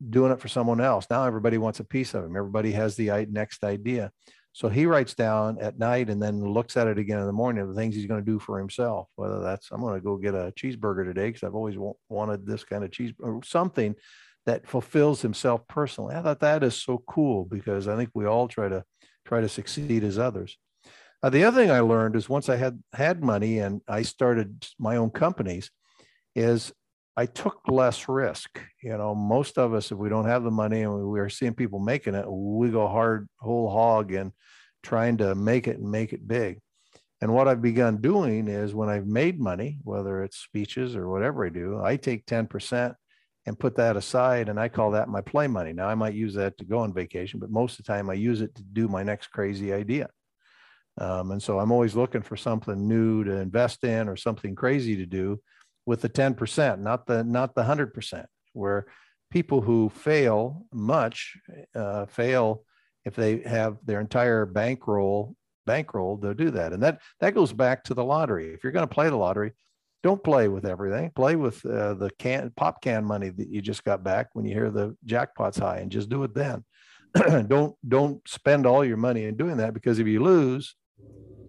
[0.10, 1.08] doing it for someone else.
[1.10, 2.36] Now everybody wants a piece of him.
[2.36, 4.12] Everybody has the next idea.
[4.52, 7.67] So he writes down at night and then looks at it again in the morning
[7.67, 9.08] the things he's going to do for himself.
[9.15, 12.63] Whether that's I'm going to go get a cheeseburger today because I've always wanted this
[12.63, 13.95] kind of cheese or something
[14.45, 16.15] that fulfills himself personally.
[16.15, 18.84] I thought that is so cool because I think we all try to
[19.26, 20.58] try to succeed as others.
[21.23, 24.67] Uh, the other thing I learned is once I had had money and I started
[24.77, 25.71] my own companies,
[26.36, 26.73] is
[27.15, 28.59] I took less risk.
[28.83, 31.53] You know, most of us, if we don't have the money and we are seeing
[31.53, 34.33] people making it, we go hard whole hog and
[34.81, 36.59] trying to make it and make it big.
[37.21, 41.45] And what I've begun doing is when I've made money, whether it's speeches or whatever
[41.45, 42.95] I do, I take 10%
[43.45, 45.71] and put that aside and I call that my play money.
[45.71, 48.15] Now I might use that to go on vacation, but most of the time I
[48.15, 50.09] use it to do my next crazy idea.
[50.97, 54.95] Um, and so I'm always looking for something new to invest in or something crazy
[54.97, 55.39] to do
[55.86, 58.86] with the 10%, not the not the 100%, where
[59.32, 61.36] people who fail much
[61.75, 62.63] uh, fail
[63.06, 67.86] if they have their entire bankroll bankroll they'll do that and that that goes back
[67.86, 69.53] to the lottery if you're going to play the lottery
[70.03, 71.12] don't play with everything.
[71.15, 74.53] Play with uh, the can pop can money that you just got back when you
[74.53, 76.63] hear the jackpot's high, and just do it then.
[77.47, 80.75] don't don't spend all your money in doing that because if you lose,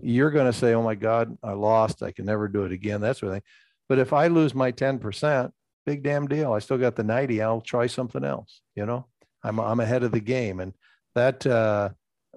[0.00, 2.02] you're going to say, "Oh my God, I lost.
[2.02, 3.42] I can never do it again." That sort of thing.
[3.88, 5.52] But if I lose my ten percent,
[5.86, 6.52] big damn deal.
[6.52, 7.42] I still got the ninety.
[7.42, 8.60] I'll try something else.
[8.74, 9.06] You know,
[9.42, 10.74] I'm I'm ahead of the game, and
[11.14, 11.90] that uh,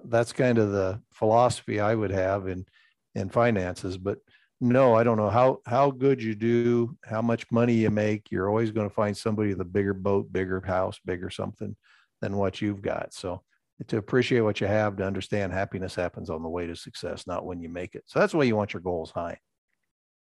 [0.04, 2.66] that's kind of the philosophy I would have in
[3.14, 3.98] in finances.
[3.98, 4.18] But
[4.60, 8.30] no, I don't know how how good you do, how much money you make.
[8.30, 11.76] You're always going to find somebody with a bigger boat, bigger house, bigger something
[12.20, 13.14] than what you've got.
[13.14, 13.42] So
[13.86, 17.46] to appreciate what you have, to understand happiness happens on the way to success, not
[17.46, 18.02] when you make it.
[18.06, 19.38] So that's why you want your goals high.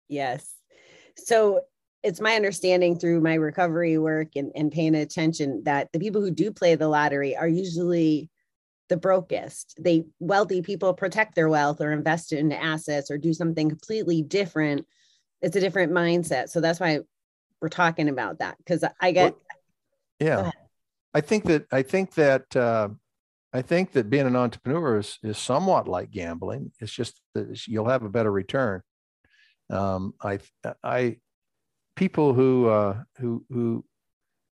[0.09, 0.55] Yes.
[1.17, 1.63] So
[2.03, 6.31] it's my understanding through my recovery work and, and paying attention that the people who
[6.31, 8.31] do play the lottery are usually
[8.89, 9.79] the brokest.
[9.79, 14.23] They wealthy people protect their wealth or invest it into assets or do something completely
[14.23, 14.87] different.
[15.43, 16.49] It's a different mindset.
[16.51, 17.01] So that's why
[17.61, 19.33] we're talking about that because I get.
[19.33, 19.41] Well,
[20.19, 20.51] yeah,
[21.15, 22.91] I think that I think that uh,
[23.53, 26.73] I think that being an entrepreneur is, is somewhat like gambling.
[26.81, 28.83] It's just that you'll have a better return.
[29.69, 30.39] Um, I
[30.83, 31.17] I
[31.97, 33.85] people who uh, who who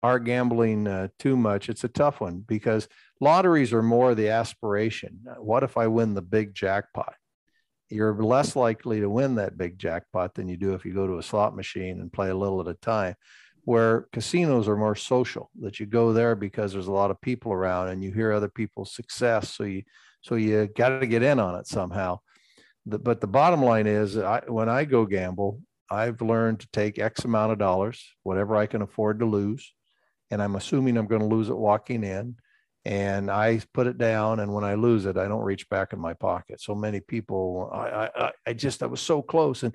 [0.05, 2.87] are gambling uh, too much, it's a tough one because
[3.19, 5.19] lotteries are more the aspiration.
[5.39, 7.15] What if I win the big jackpot?
[7.89, 11.17] You're less likely to win that big jackpot than you do if you go to
[11.17, 13.15] a slot machine and play a little at a time.
[13.65, 17.51] Where casinos are more social, that you go there because there's a lot of people
[17.51, 19.83] around and you hear other people's success, so you
[20.21, 22.19] so you got to get in on it somehow.
[22.85, 26.99] The, but the bottom line is, I, when I go gamble, I've learned to take
[26.99, 29.73] X amount of dollars, whatever I can afford to lose,
[30.31, 32.35] and I'm assuming I'm going to lose it walking in.
[32.87, 35.99] And I put it down, and when I lose it, I don't reach back in
[35.99, 36.61] my pocket.
[36.61, 39.73] So many people, I, I, I just, I was so close, and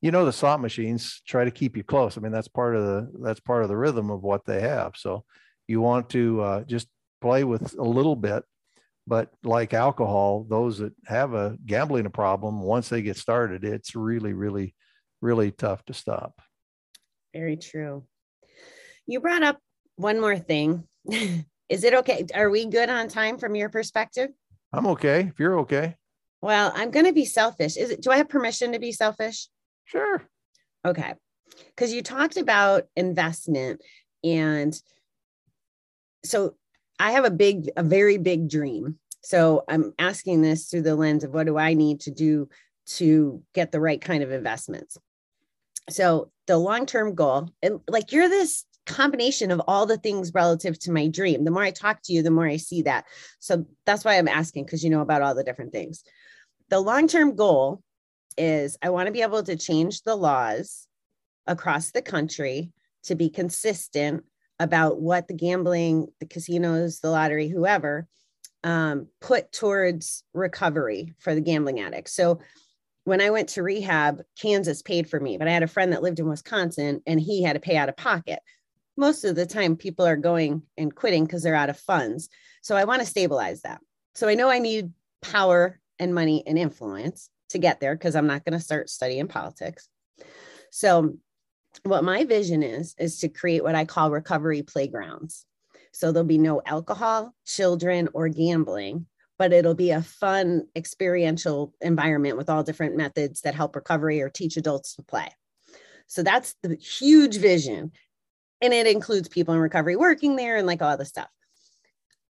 [0.00, 2.16] you know, the slot machines try to keep you close.
[2.16, 4.92] I mean, that's part of the that's part of the rhythm of what they have.
[4.96, 5.24] So
[5.68, 6.88] you want to uh, just
[7.20, 8.44] play with a little bit,
[9.06, 13.94] but like alcohol, those that have a gambling a problem, once they get started, it's
[13.94, 14.74] really, really,
[15.20, 16.40] really tough to stop.
[17.34, 18.04] Very true.
[19.06, 19.58] You brought up
[19.96, 20.84] one more thing.
[21.68, 22.26] Is it okay?
[22.34, 24.30] Are we good on time from your perspective?
[24.72, 25.28] I'm okay.
[25.32, 25.96] If you're okay.
[26.42, 27.76] Well, I'm going to be selfish.
[27.76, 29.48] Is it, do I have permission to be selfish?
[29.90, 30.22] Sure.
[30.86, 31.14] Okay.
[31.66, 33.82] Because you talked about investment.
[34.22, 34.74] And
[36.24, 36.54] so
[37.00, 38.98] I have a big, a very big dream.
[39.22, 42.48] So I'm asking this through the lens of what do I need to do
[42.86, 44.96] to get the right kind of investments?
[45.88, 50.78] So the long term goal, and like you're this combination of all the things relative
[50.80, 51.44] to my dream.
[51.44, 53.06] The more I talk to you, the more I see that.
[53.40, 56.04] So that's why I'm asking because you know about all the different things.
[56.68, 57.82] The long term goal
[58.40, 60.88] is I want to be able to change the laws
[61.46, 62.72] across the country
[63.04, 64.24] to be consistent
[64.58, 68.06] about what the gambling, the casinos, the lottery, whoever
[68.64, 72.08] um, put towards recovery for the gambling addict.
[72.10, 72.40] So
[73.04, 76.02] when I went to rehab, Kansas paid for me, but I had a friend that
[76.02, 78.40] lived in Wisconsin and he had to pay out of pocket.
[78.96, 82.28] Most of the time, people are going and quitting because they're out of funds.
[82.62, 83.80] So I want to stabilize that.
[84.14, 88.26] So I know I need power and money and influence to get there because I'm
[88.26, 89.88] not going to start studying politics.
[90.70, 91.16] So
[91.84, 95.46] what my vision is is to create what I call recovery playgrounds.
[95.92, 99.06] So there'll be no alcohol, children, or gambling,
[99.38, 104.28] but it'll be a fun experiential environment with all different methods that help recovery or
[104.28, 105.28] teach adults to play.
[106.06, 107.92] So that's the huge vision.
[108.60, 111.28] And it includes people in recovery working there and like all the stuff.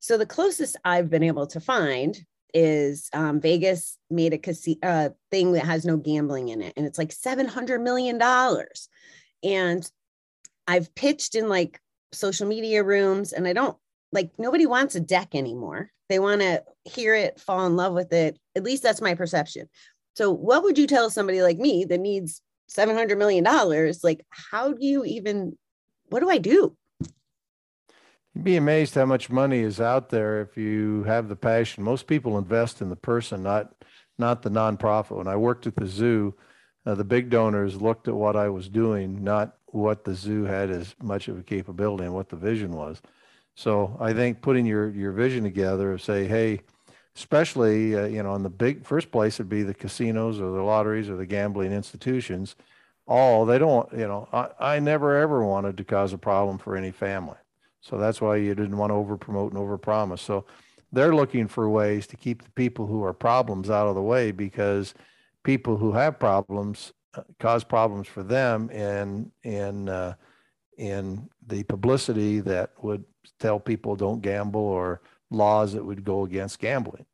[0.00, 2.18] So the closest I've been able to find
[2.55, 6.87] is um, Vegas made a casino uh, thing that has no gambling in it, and
[6.87, 8.88] it's like seven hundred million dollars.
[9.43, 9.88] And
[10.67, 11.81] I've pitched in like
[12.12, 13.77] social media rooms, and I don't
[14.12, 15.90] like nobody wants a deck anymore.
[16.09, 18.38] They want to hear it, fall in love with it.
[18.55, 19.69] At least that's my perception.
[20.14, 24.05] So, what would you tell somebody like me that needs seven hundred million dollars?
[24.05, 25.59] Like, how do you even?
[26.11, 26.77] What do I do?
[28.35, 31.85] You'd be amazed how much money is out there if you have the passion.
[31.85, 33.73] Most people invest in the person, not
[34.18, 35.16] not the nonprofit.
[35.16, 36.35] When I worked at the zoo,
[36.87, 40.70] uh, the big donors looked at what I was doing, not what the zoo had
[40.70, 43.01] as much of a capability and what the vision was.
[43.55, 46.61] So I think putting your your vision together of say, hey,
[47.14, 50.62] especially uh, you know, in the big first place would be the casinos or the
[50.62, 52.57] lotteries or the gambling institutions.
[53.07, 56.77] All they don't, you know, I, I never ever wanted to cause a problem for
[56.77, 57.37] any family.
[57.85, 60.23] So that's why you didn't want to over promote and over promise.
[60.23, 60.47] So
[60.90, 64.31] they're looking for ways to keep the people who are problems out of the way
[64.31, 64.94] because
[65.42, 70.14] people who have problems uh, cause problems for them in in uh,
[70.79, 73.05] in the publicity that would
[73.38, 77.05] tell people don't gamble or laws that would go against gambling.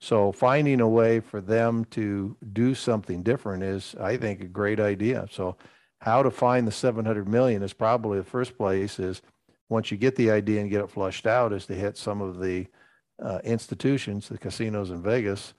[0.00, 4.78] So finding a way for them to do something different is, I think, a great
[4.78, 5.26] idea.
[5.30, 5.56] So
[6.00, 9.22] how to find the 700 million is probably the first place is
[9.68, 12.38] once you get the idea and get it flushed out, is to hit some of
[12.38, 12.66] the
[13.22, 15.54] uh, institutions, the casinos in Vegas,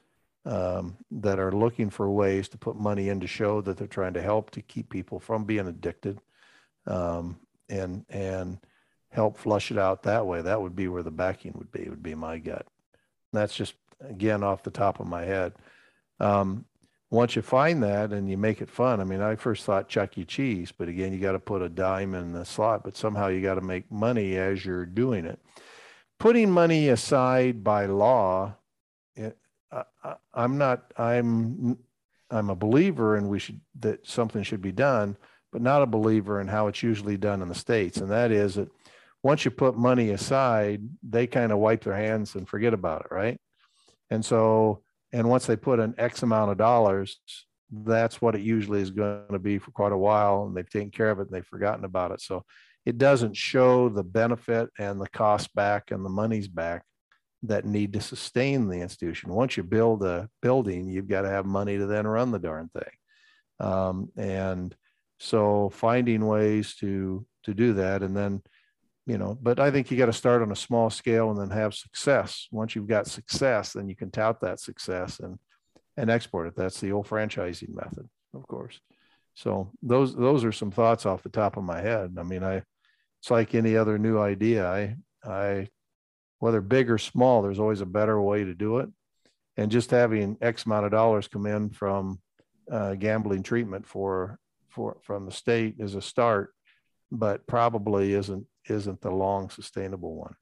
[0.45, 4.13] um, that are looking for ways to put money in to show that they're trying
[4.13, 6.19] to help to keep people from being addicted,
[6.85, 7.37] um,
[7.69, 8.59] and and
[9.09, 10.41] help flush it out that way.
[10.41, 11.89] That would be where the backing would be.
[11.89, 12.65] Would be my gut.
[13.31, 15.53] And that's just again off the top of my head.
[16.19, 16.65] Um,
[17.09, 20.17] once you find that and you make it fun, I mean, I first thought Chuck
[20.17, 20.25] E.
[20.25, 23.41] Cheese, but again, you got to put a dime in the slot, but somehow you
[23.41, 25.39] got to make money as you're doing it.
[26.19, 28.55] Putting money aside by law,
[29.15, 29.37] eh, it,
[29.71, 31.77] I, I'm not, I'm,
[32.29, 35.15] I'm a believer and we should, that something should be done,
[35.51, 37.97] but not a believer in how it's usually done in the States.
[37.97, 38.69] And that is that
[39.23, 43.13] once you put money aside, they kind of wipe their hands and forget about it,
[43.13, 43.39] right?
[44.09, 44.81] And so
[45.13, 47.19] and once they put an X amount of dollars,
[47.71, 50.45] that's what it usually is going to be for quite a while.
[50.45, 52.21] And they've taken care of it and they've forgotten about it.
[52.21, 52.43] So
[52.85, 56.83] it doesn't show the benefit and the cost back and the money's back
[57.43, 59.33] that need to sustain the institution.
[59.33, 62.69] Once you build a building, you've got to have money to then run the darn
[62.69, 63.67] thing.
[63.67, 64.75] Um, and
[65.19, 68.41] so finding ways to to do that and then
[69.07, 71.49] you know but i think you got to start on a small scale and then
[71.49, 72.47] have success.
[72.51, 75.39] Once you've got success then you can tout that success and
[75.99, 76.55] and export it.
[76.55, 78.79] That's the old franchising method of course.
[79.33, 82.15] So those those are some thoughts off the top of my head.
[82.19, 82.61] I mean i
[83.19, 84.67] it's like any other new idea.
[84.67, 85.67] I i
[86.39, 88.89] whether big or small there's always a better way to do it.
[89.55, 92.19] And just having x amount of dollars come in from
[92.69, 94.37] uh, gambling treatment for
[94.69, 96.53] for from the state is a start
[97.09, 100.35] but probably isn't isn't the long sustainable one.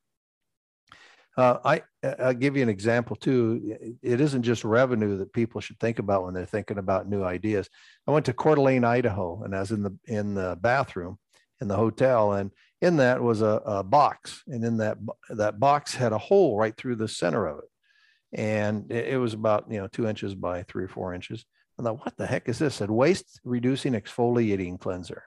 [1.38, 1.82] Uh, I,
[2.20, 3.98] I'll give you an example too.
[4.02, 7.70] It isn't just revenue that people should think about when they're thinking about new ideas.
[8.08, 11.18] I went to Coeur d'Alene, Idaho, and I was in the in the bathroom
[11.62, 12.52] in the hotel, and
[12.82, 14.98] in that was a, a box, and in that
[15.30, 19.70] that box had a hole right through the center of it, and it, was about
[19.70, 21.46] you know two inches by three or four inches.
[21.78, 22.76] I thought, what the heck is this?
[22.76, 25.24] It said waste reducing exfoliating cleanser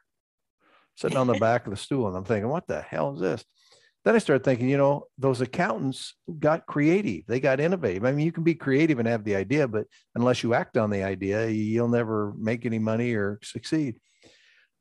[0.99, 2.09] sitting on the back of the stool.
[2.09, 3.45] And I'm thinking, what the hell is this?
[4.05, 7.25] Then I started thinking, you know, those accountants got creative.
[7.27, 8.05] They got innovative.
[8.05, 10.91] I mean, you can be creative and have the idea, but unless you act on
[10.91, 14.01] the idea, you'll never make any money or succeed.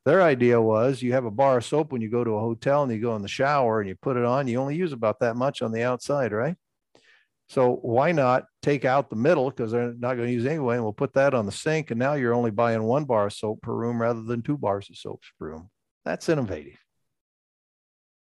[0.06, 2.84] Their idea was you have a bar of soap when you go to a hotel
[2.84, 5.20] and you go in the shower and you put it on, you only use about
[5.20, 6.56] that much on the outside, right?
[7.50, 10.84] So why not take out the middle because they're not going to use anyway, and
[10.84, 11.92] we'll put that on the sink.
[11.92, 14.90] And now you're only buying one bar of soap per room rather than two bars
[14.90, 15.70] of soap per room.
[16.08, 16.78] That's innovative.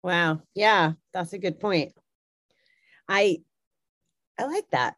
[0.01, 0.41] Wow.
[0.55, 1.93] Yeah, that's a good point.
[3.07, 3.43] I
[4.39, 4.95] I like that.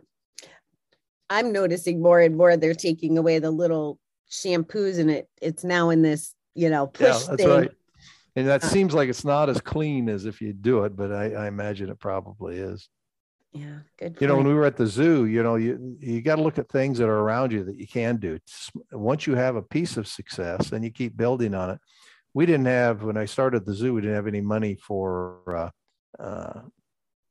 [1.29, 3.99] I'm noticing more and more they're taking away the little
[4.29, 7.49] shampoos and it it's now in this, you know, push yeah, that's thing.
[7.49, 7.71] Right.
[8.37, 11.11] And that uh, seems like it's not as clean as if you do it, but
[11.11, 12.87] I, I imagine it probably is.
[13.51, 14.15] Yeah, good.
[14.21, 16.57] You know, when we were at the zoo, you know, you you got to look
[16.57, 18.39] at things that are around you that you can do.
[18.93, 21.79] Once you have a piece of success, then you keep building on it.
[22.33, 25.71] We didn't have when I started the zoo, we didn't have any money for
[26.19, 26.61] uh, uh,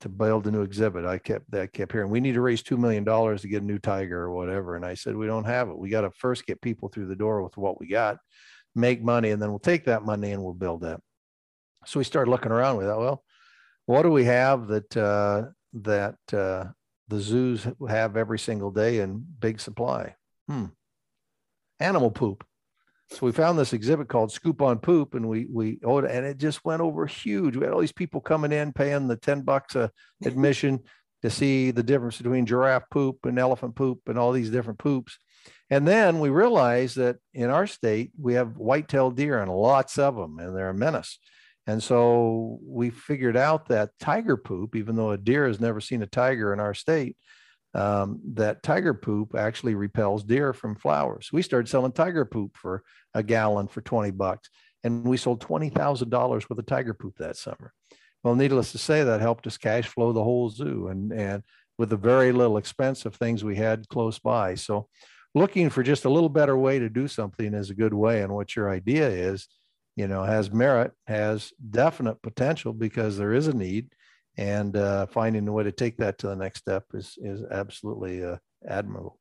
[0.00, 1.04] to build a new exhibit.
[1.04, 3.66] I kept that kept hearing we need to raise two million dollars to get a
[3.66, 5.78] new tiger or whatever, and I said we don't have it.
[5.78, 8.18] We got to first get people through the door with what we got,
[8.74, 11.00] make money, and then we'll take that money and we'll build that.
[11.86, 12.76] So we started looking around.
[12.76, 13.24] We thought, well,
[13.86, 16.66] what do we have that uh, that uh,
[17.10, 20.14] the zoos have every single day in big supply.
[20.48, 20.66] Hmm.
[21.80, 22.44] Animal poop.
[23.12, 26.38] So we found this exhibit called Scoop on Poop, and we we oh, and it
[26.38, 27.56] just went over huge.
[27.56, 29.90] We had all these people coming in, paying the ten bucks a
[30.24, 30.80] admission
[31.22, 35.18] to see the difference between giraffe poop and elephant poop and all these different poops.
[35.68, 40.16] And then we realized that in our state we have white-tailed deer and lots of
[40.16, 41.18] them, and they're a menace.
[41.66, 46.02] And so we figured out that tiger poop, even though a deer has never seen
[46.02, 47.16] a tiger in our state,
[47.74, 51.30] um, that tiger poop actually repels deer from flowers.
[51.32, 52.82] We started selling tiger poop for
[53.14, 54.50] a gallon for 20 bucks,
[54.82, 57.72] and we sold $20,000 worth of tiger poop that summer.
[58.22, 61.42] Well, needless to say, that helped us cash flow the whole zoo and, and
[61.78, 64.54] with the very little expense of things we had close by.
[64.56, 64.88] So
[65.34, 68.22] looking for just a little better way to do something is a good way.
[68.22, 69.48] And what your idea is,
[69.96, 73.88] you know has merit has definite potential because there is a need
[74.40, 78.24] and uh, finding a way to take that to the next step is is absolutely
[78.24, 78.36] uh,
[78.66, 79.18] admirable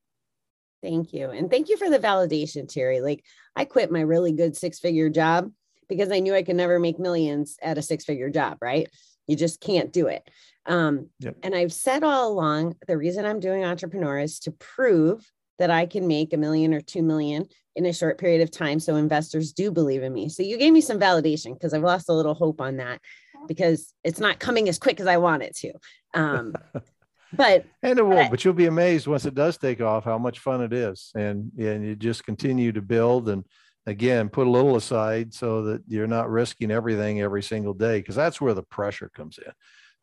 [0.82, 3.22] thank you and thank you for the validation terry like
[3.54, 5.52] i quit my really good six figure job
[5.88, 8.88] because i knew i could never make millions at a six figure job right
[9.26, 10.28] you just can't do it
[10.66, 11.36] um, yep.
[11.42, 15.84] and i've said all along the reason i'm doing entrepreneur is to prove that I
[15.84, 17.46] can make a million or 2 million
[17.76, 18.80] in a short period of time.
[18.80, 20.30] So investors do believe in me.
[20.30, 22.98] So you gave me some validation because I've lost a little hope on that
[23.46, 25.72] because it's not coming as quick as I want it to.
[26.14, 26.54] Um,
[27.32, 30.40] but and it won't, but you'll be amazed once it does take off how much
[30.40, 31.10] fun it is.
[31.14, 33.44] And and you just continue to build and
[33.86, 38.16] again put a little aside so that you're not risking everything every single day because
[38.16, 39.52] that's where the pressure comes in.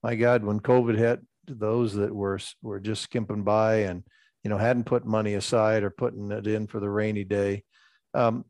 [0.04, 4.04] My God, when COVID hit, those that were were just skimping by and
[4.44, 7.64] you know hadn't put money aside or putting it in for the rainy day
[8.14, 8.46] um,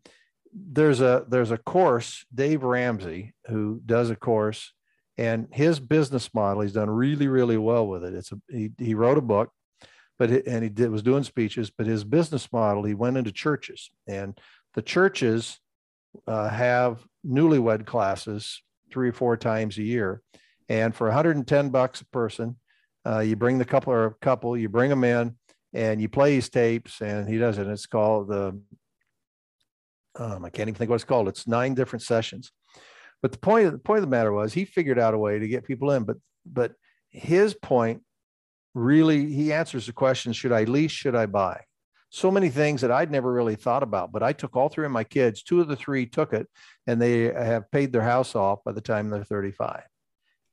[0.54, 4.74] there's a there's a course dave ramsey who does a course
[5.18, 8.94] and his business model he's done really really well with it it's a he, he
[8.94, 9.52] wrote a book
[10.20, 13.32] but it, and he did was doing speeches but his business model he went into
[13.32, 14.40] churches and
[14.74, 15.60] the churches
[16.28, 18.62] uh, have newlywed classes
[18.92, 20.22] three or four times a year
[20.70, 22.56] and for 110 bucks a person
[23.06, 25.36] uh, you bring the couple or a couple you bring them in
[25.74, 27.68] and you play his tapes and he does it.
[27.68, 28.60] It's called the,
[30.18, 31.28] um, I can't even think what it's called.
[31.28, 32.52] It's nine different sessions.
[33.22, 35.48] But the point, the point of the matter was he figured out a way to
[35.48, 36.74] get people in, but, but
[37.10, 38.04] his point
[38.74, 41.62] really, he answers the question, should I lease, should I buy?
[42.10, 44.92] So many things that I'd never really thought about, but I took all three of
[44.92, 46.48] my kids, two of the three took it
[46.86, 49.84] and they have paid their house off by the time they're 35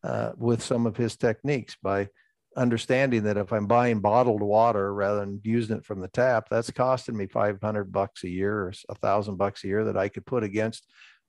[0.02, 2.08] uh, with some of his techniques by
[2.56, 6.70] understanding that if I'm buying bottled water rather than using it from the tap, that's
[6.70, 10.26] costing me 500 bucks a year or a thousand bucks a year that I could
[10.26, 10.86] put against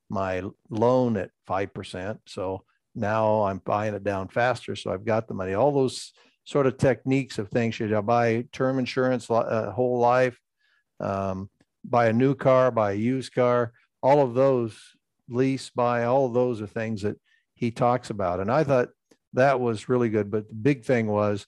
[0.08, 2.18] my loan at 5%.
[2.26, 2.62] So
[2.94, 4.76] now I'm buying it down faster.
[4.76, 6.12] So I've got the money, all those
[6.44, 7.74] sort of techniques of things.
[7.74, 10.40] Should I buy term insurance, uh, whole life,
[11.00, 11.50] um,
[11.84, 14.78] buy a new car, buy a used car, all of those
[15.28, 17.16] lease, buy, all of those are things that
[17.54, 18.40] he talks about.
[18.40, 18.88] And I thought
[19.32, 20.30] that was really good.
[20.30, 21.46] But the big thing was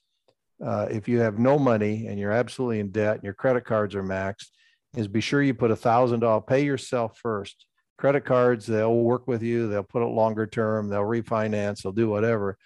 [0.63, 3.95] uh, if you have no money and you're absolutely in debt and your credit cards
[3.95, 4.47] are maxed,
[4.95, 7.65] is be sure you put a thousand dollars, pay yourself first.
[7.99, 12.07] Credit cards, they'll work with you, they'll put it longer term, they'll refinance, they'll do
[12.07, 12.57] whatever.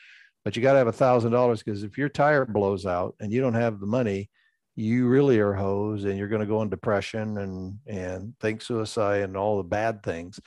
[0.46, 3.34] But you got to have a thousand dollars because if your tire blows out and
[3.34, 4.30] you don't have the money,
[4.76, 9.24] you really are hosed and you're going to go in depression and and think suicide
[9.24, 10.40] and all the bad things.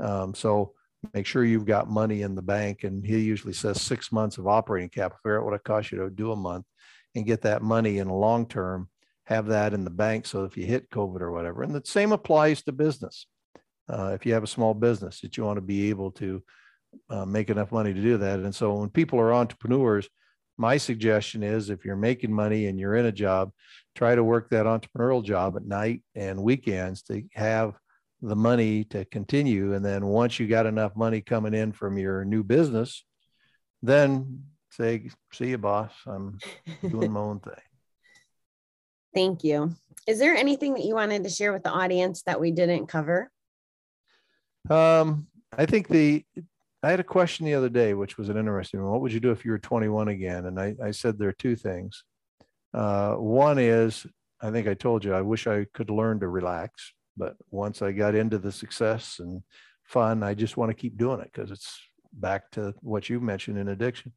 [0.00, 0.72] Um, so
[1.12, 2.82] make sure you've got money in the bank.
[2.82, 5.18] And he usually says six months of operating capital.
[5.22, 6.66] Figure out what it costs you to do a month
[7.14, 8.88] and get that money in the long term,
[9.26, 10.26] have that in the bank.
[10.26, 13.26] So if you hit COVID or whatever, and the same applies to business.
[13.88, 16.42] Uh, if you have a small business that you want to be able to
[17.10, 18.40] uh, make enough money to do that.
[18.40, 20.08] And so when people are entrepreneurs,
[20.56, 23.50] my suggestion is if you're making money and you're in a job,
[23.94, 27.74] try to work that entrepreneurial job at night and weekends to have
[28.22, 29.74] the money to continue.
[29.74, 33.04] And then once you got enough money coming in from your new business,
[33.82, 35.92] then say, see you, boss.
[36.06, 36.38] I'm
[36.88, 37.54] doing my own thing.
[39.14, 39.74] Thank you.
[40.06, 43.30] Is there anything that you wanted to share with the audience that we didn't cover?
[44.70, 46.24] Um, I think the
[46.82, 48.92] I had a question the other day, which was an interesting one.
[48.92, 50.44] What would you do if you were 21 again?
[50.44, 52.04] And I, I said there are two things.
[52.74, 54.06] Uh, one is,
[54.42, 56.92] I think I told you, I wish I could learn to relax.
[57.16, 59.42] But once I got into the success and
[59.84, 61.80] fun, I just want to keep doing it because it's
[62.12, 64.12] back to what you mentioned in addiction.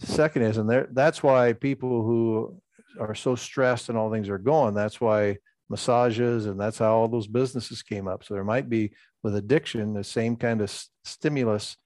[0.00, 2.60] Second is, and there, that's why people who
[3.00, 5.38] are so stressed and all things are going, that's why
[5.68, 8.24] massages and that's how all those businesses came up.
[8.24, 8.92] So there might be
[9.22, 10.72] with addiction the same kind of
[11.04, 11.76] stimulus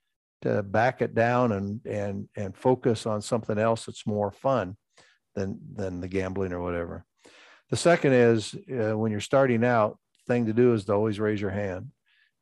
[0.43, 4.75] to back it down and and and focus on something else that's more fun
[5.35, 7.05] than than the gambling or whatever.
[7.69, 11.41] The second is uh, when you're starting out, thing to do is to always raise
[11.41, 11.91] your hand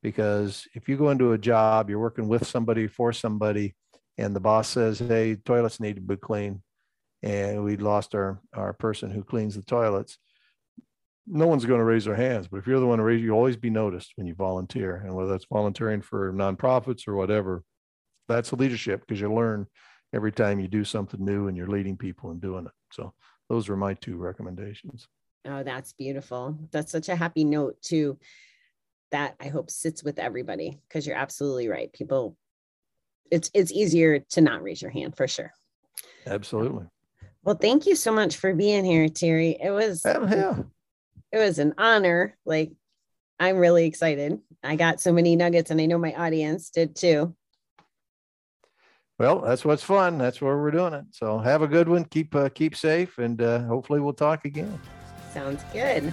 [0.04, 3.76] because if you go into a job, you're working with somebody for somebody,
[4.18, 6.62] and the boss says, "Hey, toilets need to be clean,"
[7.24, 10.18] and we lost our our person who cleans the toilets
[11.28, 13.32] no one's going to raise their hands, but if you're the one to raise, you
[13.32, 14.96] always be noticed when you volunteer.
[14.96, 17.64] And whether that's volunteering for nonprofits or whatever,
[18.28, 19.68] that's leadership because you learn
[20.14, 22.72] every time you do something new and you're leading people and doing it.
[22.92, 23.14] So
[23.50, 25.08] those are my two recommendations.
[25.46, 26.58] Oh, that's beautiful.
[26.72, 28.18] That's such a happy note too.
[29.12, 31.92] That I hope sits with everybody because you're absolutely right.
[31.92, 32.38] People,
[33.30, 35.52] it's it's easier to not raise your hand for sure.
[36.26, 36.86] Absolutely.
[37.44, 39.58] Well, thank you so much for being here, Terry.
[39.62, 40.58] It was yeah, yeah
[41.32, 42.38] it was an honor.
[42.46, 42.72] Like,
[43.40, 44.40] I'm really excited.
[44.64, 47.36] I got so many nuggets, and I know my audience did too.
[49.18, 50.18] Well, that's what's fun.
[50.18, 51.06] That's where we're doing it.
[51.12, 52.06] So have a good one.
[52.06, 54.80] Keep uh, keep safe, and uh, hopefully we'll talk again.
[55.34, 56.12] Sounds good.